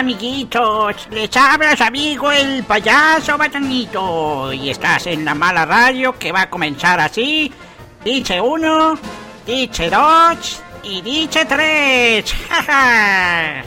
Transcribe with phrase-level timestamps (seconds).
[0.00, 6.40] Amiguitos, les habla amigo el payaso batanito y estás en la mala radio que va
[6.40, 7.52] a comenzar así.
[8.02, 8.98] Dice uno,
[9.46, 12.34] dice dos y dice tres.
[12.48, 13.62] ¡Ja,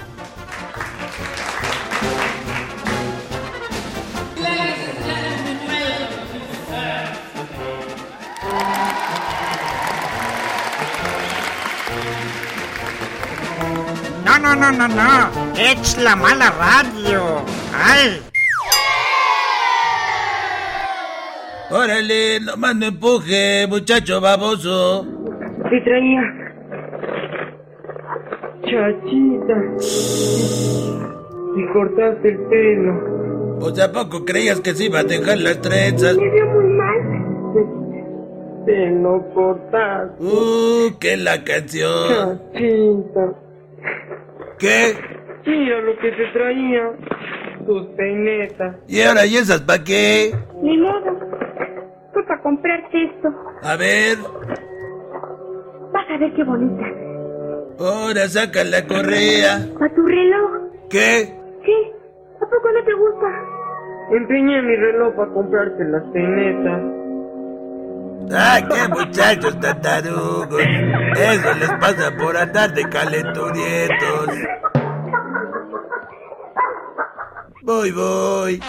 [14.25, 15.42] No, no, no, no, no.
[15.57, 17.43] Es la mala radio.
[17.73, 18.21] ¡Ay!
[21.70, 25.05] Órale, nomás no empuje, muchacho baboso.
[25.70, 26.21] ¿Qué traía?
[28.63, 29.58] Chachita.
[31.55, 33.59] Y cortaste el pelo.
[33.59, 36.17] ¿Pues a poco creías que se iba a dejar las trenzas?
[36.17, 37.02] Me veo muy mal.
[38.66, 40.23] Te lo cortaste.
[40.23, 42.41] Uh, que la canción.
[42.53, 43.33] Chachita.
[44.58, 44.95] ¿Qué?
[45.45, 46.91] Mira lo que te traía.
[47.66, 48.75] Tus peinetas.
[48.88, 50.33] ¿Y ahora y esas pa' qué?
[50.61, 51.17] Ni modo.
[52.13, 53.30] Fue para comprarte esto.
[53.61, 54.17] A ver.
[55.94, 56.85] Vas a ver qué bonita.
[57.80, 59.66] Ahora saca la correa.
[59.80, 60.52] ¿Para tu reloj?
[60.89, 61.33] ¿Qué?
[61.66, 61.91] Sí.
[62.38, 63.28] ¿A poco no te gusta?
[64.11, 66.81] Empeñé mi reloj para comprarte las peinetas.
[68.31, 70.61] ¡Ah, qué muchachos tan tarugos!
[70.61, 74.30] Eso les pasa por andar de calenturientos.
[77.64, 78.59] Voy, voy.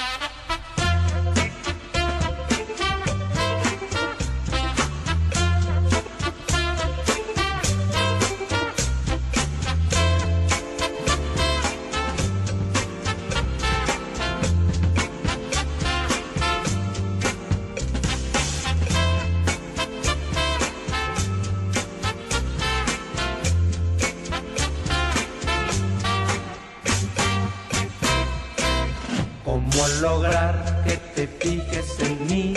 [29.55, 32.55] ¿Cómo lograr que te fijes en mí?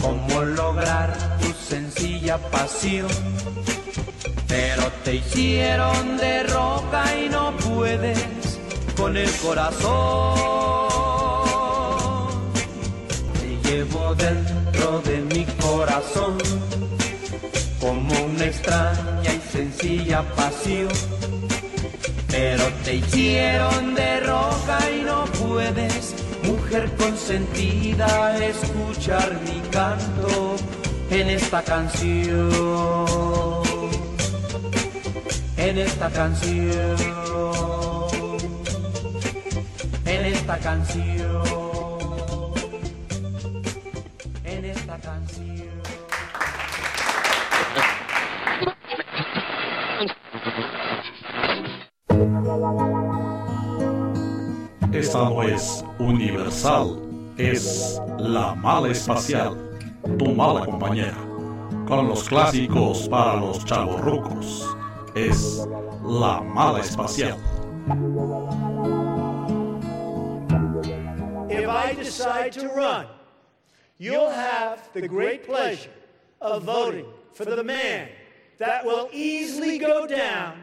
[0.00, 3.08] ¿Cómo lograr tu sencilla pasión?
[4.46, 8.24] Pero te hicieron de roca y no puedes
[8.96, 10.38] con el corazón.
[13.40, 16.38] Te llevo dentro de mi corazón
[17.80, 20.88] como una extraña y sencilla pasión
[22.38, 25.17] pero te hicieron de roca y no
[26.44, 30.56] mujer consentida, escuchar mi canto
[31.10, 32.54] en esta canción.
[35.56, 36.96] En esta canción.
[40.06, 41.42] En esta canción.
[44.44, 45.68] En esta canción.
[54.90, 56.98] no es universal,
[57.36, 59.54] es la mala espacial,
[60.18, 61.16] tu mala compañera.
[61.86, 64.66] Con los clásicos para los chavorrucos,
[65.14, 65.66] es
[66.02, 67.38] la mala espacial.
[71.50, 73.06] If I decide to run,
[73.98, 75.92] you'll have the great pleasure
[76.40, 78.08] of voting for the man
[78.58, 80.62] that will easily go down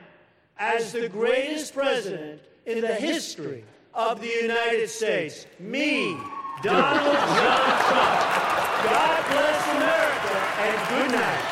[0.58, 3.64] as the greatest president in the history
[3.95, 5.47] of the United States.
[5.57, 6.17] Me,
[6.61, 8.19] Donald John Trump.
[8.83, 10.35] God bless America
[10.66, 11.45] and good night.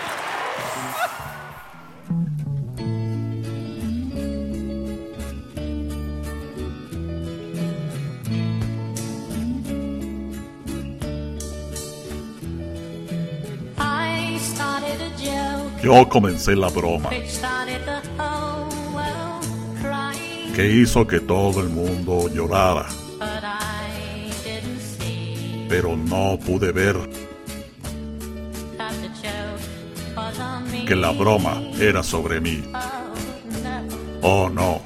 [13.78, 15.82] I started a joke.
[15.82, 16.56] Yo comencé
[20.54, 22.86] que hizo que todo el mundo llorara,
[25.68, 26.96] pero no pude ver
[30.88, 32.64] que la broma era sobre mí.
[34.22, 34.82] Oh no.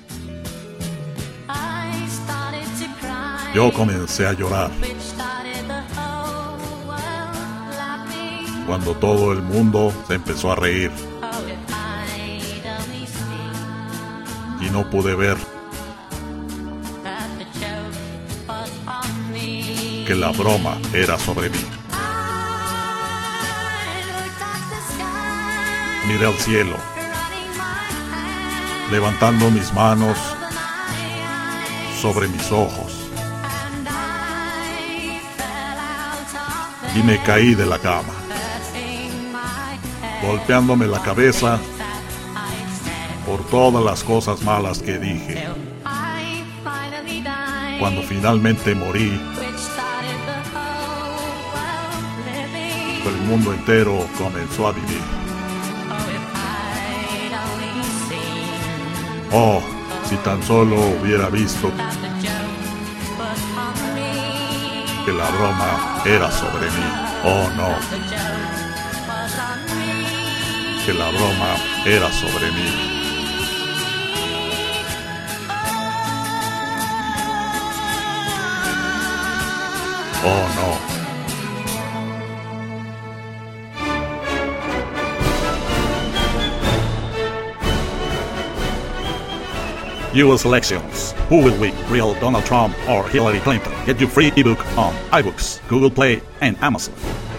[3.54, 4.72] Yo comencé a llorar
[8.66, 10.92] cuando todo el mundo se empezó a reír
[14.62, 15.57] y no pude ver
[20.08, 21.60] que la broma era sobre mí.
[26.08, 26.78] Miré al cielo,
[28.90, 30.18] levantando mis manos
[32.02, 33.10] sobre mis ojos
[36.96, 38.14] y me caí de la cama,
[40.26, 41.60] golpeándome la cabeza
[43.26, 45.50] por todas las cosas malas que dije.
[47.80, 49.37] cuando finalmente morí,
[53.10, 55.02] el mundo entero comenzó a vivir.
[59.32, 59.62] Oh,
[60.08, 61.72] si tan solo hubiera visto
[65.06, 66.86] que la broma era sobre mí.
[67.24, 67.70] Oh no,
[70.86, 71.56] que la broma
[71.86, 72.98] era sobre mí.
[80.24, 80.97] Oh no.
[90.24, 91.14] US elections.
[91.30, 91.74] Who will win?
[91.90, 93.72] Real Donald Trump or Hillary Clinton?
[93.86, 96.94] Get your free ebook on iBooks, Google Play, and Amazon.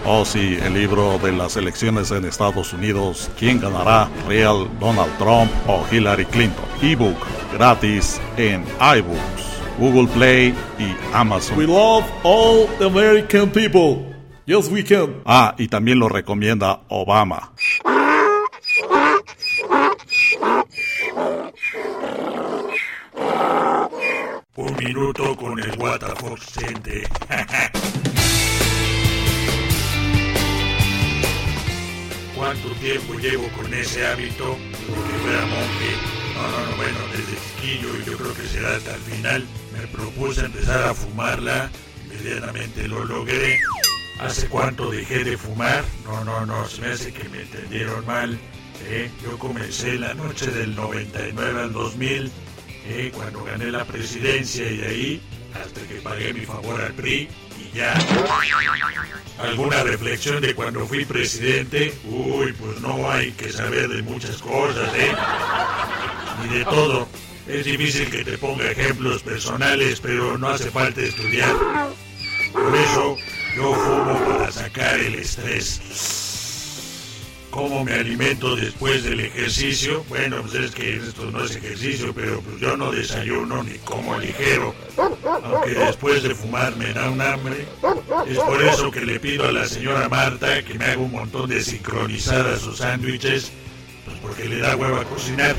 [0.05, 3.29] Oh sí, el libro de las elecciones en Estados Unidos.
[3.37, 4.09] ¿Quién ganará?
[4.27, 6.65] Real Donald Trump o Hillary Clinton?
[6.81, 7.17] Ebook
[7.51, 11.57] gratis en iBooks, Google Play y Amazon.
[11.57, 14.05] We love all the American people.
[14.45, 15.21] Yes, we can.
[15.25, 17.51] Ah, y también lo recomienda Obama.
[24.79, 25.77] Minuto con el
[26.39, 27.09] Center.
[32.35, 34.45] ¿Cuánto tiempo llevo con ese hábito?
[34.45, 34.95] No,
[36.47, 39.45] no, no, bueno, desde chiquillo y yo creo que será hasta el final.
[39.73, 41.69] Me propuse empezar a fumarla,
[42.05, 43.59] inmediatamente lo logré.
[44.21, 45.83] ¿Hace cuánto dejé de fumar?
[46.05, 48.39] No, no, no, se me hace que me entendieron mal.
[48.87, 49.11] ¿eh?
[49.23, 52.31] Yo comencé la noche del 99 al 2000,
[52.87, 53.11] ¿eh?
[53.13, 55.21] cuando gané la presidencia y ahí
[55.53, 57.27] hasta que pagué mi favor al PRI
[57.57, 57.93] y ya.
[59.39, 61.93] ¿Alguna reflexión de cuando fui presidente?
[62.05, 65.11] Uy, pues no hay que saber de muchas cosas, ¿eh?
[66.43, 67.07] Ni de todo.
[67.47, 71.55] Es difícil que te ponga ejemplos personales, pero no hace falta estudiar.
[72.51, 73.17] Por eso,
[73.55, 76.18] yo fumo para sacar el estrés.
[77.49, 80.05] ¿Cómo me alimento después del ejercicio?
[80.07, 84.19] Bueno, pues es que esto no es ejercicio, pero pues yo no desayuno ni como
[84.19, 84.75] ligero.
[84.97, 87.65] Aunque después de fumar me da un hambre.
[88.27, 91.49] Es por eso que le pido a la señora Marta que me haga un montón
[91.49, 93.51] de sincronizadas sus sándwiches,
[94.05, 95.55] pues porque le da huevo a cocinar.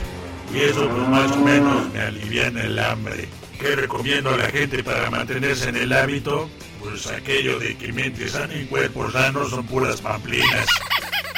[0.55, 3.29] Y eso pues más o menos me aliviana el hambre.
[3.59, 6.49] ¿Qué recomiendo a la gente para mantenerse en el hábito?
[6.81, 10.67] Pues aquello de que mente sana y cuerpo sano son puras pamplinas.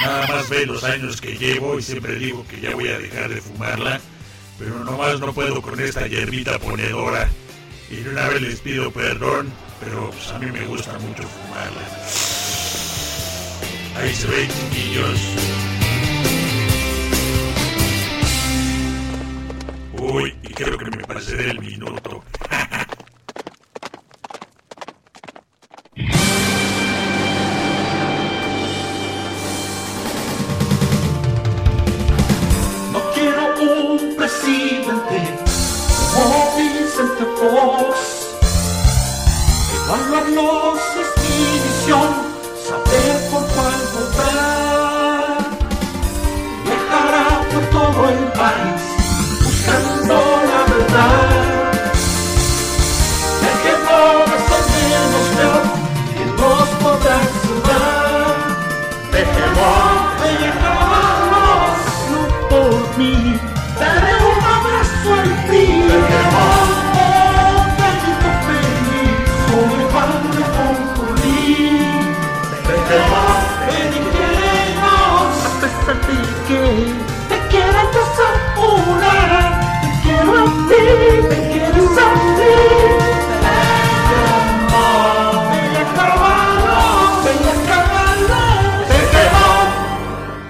[0.03, 3.29] Nada más ve los años que llevo y siempre digo que ya voy a dejar
[3.29, 4.01] de fumarla,
[4.59, 7.29] pero nomás no puedo con esta hierbita ponedora.
[7.91, 11.83] Y de una vez les pido perdón, pero pues, a mí me gusta mucho fumarla.
[13.97, 15.21] Ahí se ven, chiquillos.
[19.99, 22.25] Uy, y creo que me pasé del minuto.
[40.13, 42.22] Evaluarlos es mi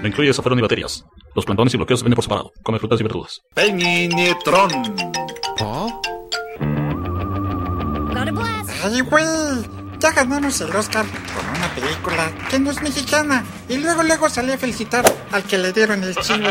[0.03, 1.05] No incluye zafarón ni baterías.
[1.33, 2.51] Los plantones y bloqueos se venden por separado.
[2.61, 3.41] Come frutas y verduras.
[3.53, 4.69] Peninetron.
[8.83, 9.25] Ay, güey,
[9.99, 13.45] ya ganamos el Oscar con una película que no es mexicana.
[13.69, 16.49] Y luego, luego salí a felicitar al que le dieron el chivo.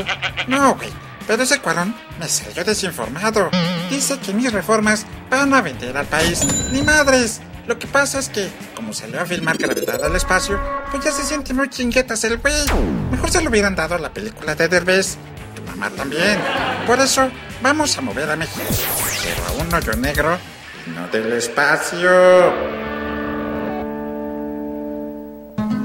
[0.49, 0.88] No, güey,
[1.26, 3.50] pero ese cuarón me salió desinformado.
[3.90, 6.42] Dice que mis reformas van a vender al país.
[6.73, 7.42] Ni madres.
[7.66, 10.59] Lo que pasa es que, como salió a filmar Gravedad al espacio,
[10.90, 12.54] pues ya se siente muy chinguetas el güey.
[13.11, 15.16] Mejor se lo hubieran dado a la película de Derbez.
[15.54, 16.40] Tu mamá también.
[16.87, 17.31] Por eso,
[17.62, 18.66] vamos a mover a México.
[19.23, 20.38] Pero a un hoyo negro,
[20.92, 22.11] no del espacio.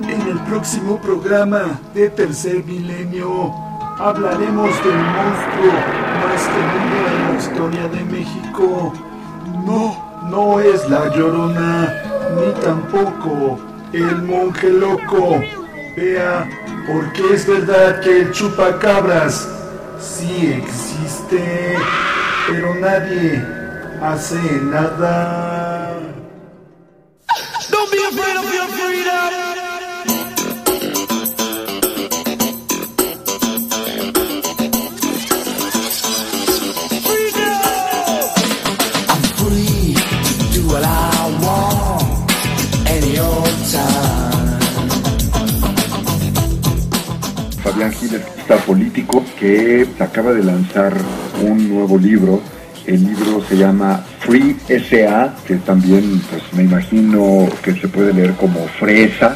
[0.10, 3.53] En el próximo programa de Tercer Milenio
[4.00, 5.74] hablaremos del monstruo
[6.24, 9.06] más temido en la historia de México.
[10.38, 11.91] No, es la llorona,
[12.36, 13.60] ni tampoco
[13.91, 15.44] el monje loco.
[15.96, 16.48] Vea,
[16.86, 19.50] porque es verdad que el chupacabras
[20.00, 21.75] sí existe,
[22.48, 23.44] pero nadie
[24.00, 25.56] hace nada.
[48.56, 50.94] Político que acaba de lanzar
[51.44, 52.42] un nuevo libro.
[52.86, 58.34] El libro se llama Free SA, que también pues me imagino que se puede leer
[58.36, 59.36] como fresa.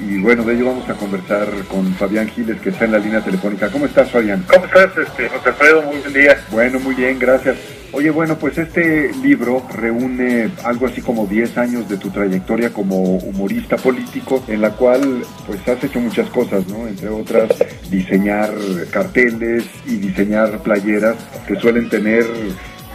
[0.00, 3.20] Y bueno, de ello vamos a conversar con Fabián Giles, que está en la línea
[3.20, 3.70] telefónica.
[3.70, 4.44] ¿Cómo estás, Fabián?
[4.52, 5.82] ¿Cómo estás, este, José Alfredo?
[5.82, 6.44] Muy buen día.
[6.50, 7.56] Bueno, muy bien, gracias.
[7.92, 13.16] Oye, bueno, pues este libro reúne algo así como 10 años de tu trayectoria como
[13.16, 16.86] humorista político, en la cual pues has hecho muchas cosas, ¿no?
[16.86, 17.48] Entre otras,
[17.90, 18.50] diseñar
[18.90, 21.16] carteles y diseñar playeras
[21.46, 22.26] que suelen tener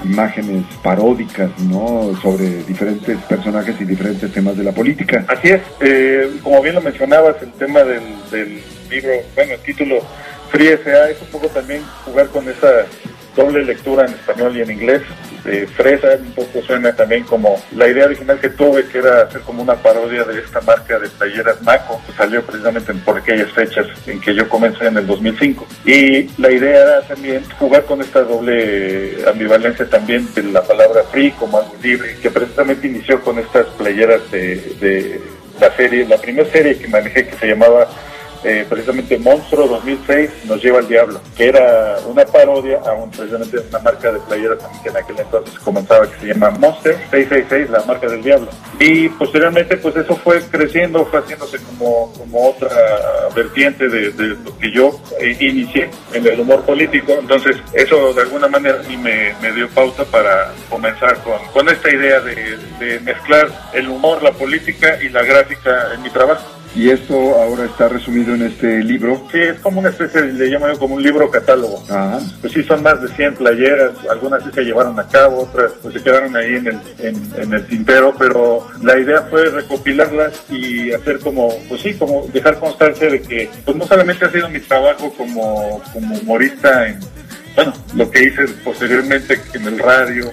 [0.03, 2.11] imágenes paródicas, ¿no?
[2.21, 5.25] Sobre diferentes personajes y diferentes temas de la política.
[5.27, 10.01] Así es, eh, como bien lo mencionabas, el tema del, del libro, bueno, el título
[10.51, 11.09] Free S.A.
[11.09, 12.85] es un poco también jugar con esa
[13.35, 15.01] doble lectura en español y en inglés.
[15.43, 19.41] De fresa, un poco suena también como la idea original que tuve, que era hacer
[19.41, 23.87] como una parodia de esta marca de playeras Maco, que salió precisamente por aquellas fechas
[24.07, 25.67] en que yo comencé en el 2005.
[25.85, 31.31] Y la idea era también jugar con esta doble ambivalencia también de la palabra free
[31.31, 35.21] como algo libre, que precisamente inició con estas playeras de, de
[35.59, 37.89] la serie, la primera serie que manejé que se llamaba
[38.43, 43.57] eh, precisamente Monstruo 2006 nos lleva al diablo, que era una parodia a un, precisamente
[43.69, 47.83] una marca de playeras que en aquel entonces comenzaba que se llama Monster 666, la
[47.83, 48.49] marca del diablo.
[48.79, 52.69] Y posteriormente pues eso fue creciendo, fue haciéndose como, como otra
[53.35, 57.13] vertiente de, lo que yo eh, inicié en el humor político.
[57.19, 61.69] Entonces eso de alguna manera a mí me, me dio pauta para comenzar con, con
[61.69, 66.62] esta idea de, de mezclar el humor, la política y la gráfica en mi trabajo.
[66.75, 69.27] Y esto ahora está resumido en este libro.
[69.31, 71.83] Sí, es como una especie, le llamo yo como un libro catálogo.
[71.89, 72.19] Ajá.
[72.41, 75.93] Pues sí, son más de 100 playeras, algunas sí se llevaron a cabo, otras pues
[75.93, 80.91] se quedaron ahí en el, en, en el tintero, pero la idea fue recopilarlas y
[80.91, 84.59] hacer como, pues sí, como dejar constancia de que pues no solamente ha sido mi
[84.59, 86.99] trabajo como, como humorista en,
[87.55, 90.31] bueno, lo que hice posteriormente en el radio,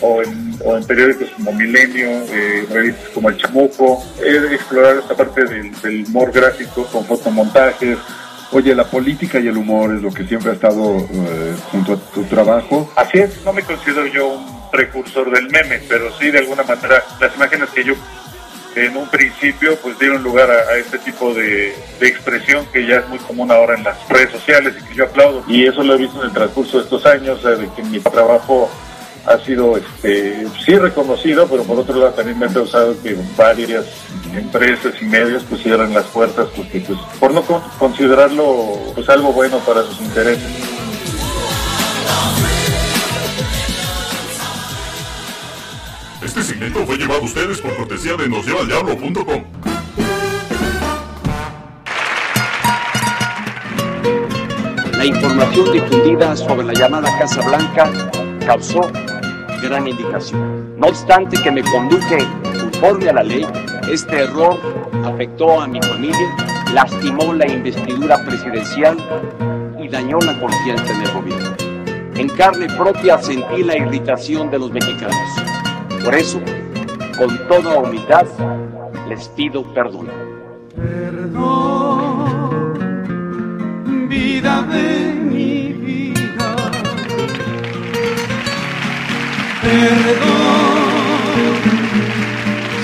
[0.00, 5.14] o en, o en periódicos como Milenio, eh, revistas como El Chamuco, he explorado esta
[5.14, 7.98] parte del, del humor gráfico con fotomontajes.
[8.50, 11.96] Oye, la política y el humor es lo que siempre ha estado eh, junto a
[11.96, 12.90] tu trabajo.
[12.96, 17.02] Así es, no me considero yo un precursor del meme, pero sí de alguna manera
[17.20, 17.94] las imágenes que yo
[18.74, 22.96] en un principio pues dieron lugar a, a este tipo de, de, expresión que ya
[22.96, 25.42] es muy común ahora en las redes sociales y que yo aplaudo.
[25.48, 28.00] Y eso lo he visto en el transcurso de estos años, eh, de que mi
[28.00, 28.70] trabajo
[29.28, 33.84] ha sido este sí reconocido, pero por otro lado también me ha causado que varias
[34.34, 39.32] empresas y medios pues cierran las puertas porque pues por no con- considerarlo pues algo
[39.32, 40.42] bueno para sus intereses.
[46.22, 49.44] Este segmento fue llevado a ustedes por cortesía de nosllevaldiablo.com.
[54.96, 57.90] La información difundida sobre la llamada Casa Blanca
[58.44, 58.80] causó
[59.60, 60.78] gran indicación.
[60.78, 62.18] No obstante que me conduje
[62.60, 63.46] conforme a la ley,
[63.90, 64.58] este error
[65.04, 66.36] afectó a mi familia,
[66.72, 68.96] lastimó la investidura presidencial
[69.80, 71.56] y dañó la confianza en el gobierno.
[72.16, 75.14] En carne propia sentí la irritación de los mexicanos.
[76.04, 76.40] Por eso,
[77.16, 78.26] con toda humildad,
[79.08, 80.08] les pido perdón.
[80.74, 82.28] Perdón,
[84.08, 85.07] vida de
[89.60, 91.54] Perdón,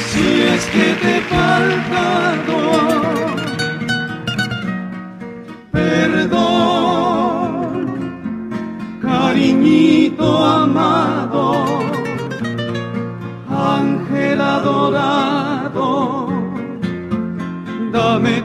[0.08, 2.58] si es que te he faltado.
[5.70, 6.40] Perdón,
[9.00, 11.44] cariñito amado,
[13.48, 15.88] ángel adorado,
[17.92, 18.43] dame